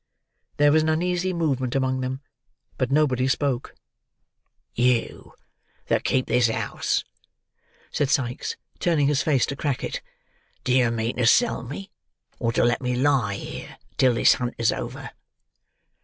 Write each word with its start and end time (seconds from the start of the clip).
There 0.57 0.71
was 0.71 0.81
an 0.81 0.89
uneasy 0.89 1.31
movement 1.31 1.75
among 1.75 2.01
them, 2.01 2.21
but 2.75 2.89
nobody 2.89 3.27
spoke. 3.27 3.75
"You 4.73 5.35
that 5.89 6.03
keep 6.03 6.25
this 6.25 6.47
house," 6.47 7.03
said 7.91 8.09
Sikes, 8.09 8.57
turning 8.79 9.05
his 9.05 9.21
face 9.21 9.45
to 9.45 9.55
Crackit, 9.55 10.01
"do 10.63 10.73
you 10.73 10.89
mean 10.89 11.17
to 11.17 11.27
sell 11.27 11.61
me, 11.61 11.91
or 12.39 12.51
to 12.51 12.63
let 12.63 12.81
me 12.81 12.95
lie 12.95 13.35
here 13.35 13.77
till 13.97 14.15
this 14.15 14.33
hunt 14.33 14.55
is 14.57 14.71
over?" 14.71 15.11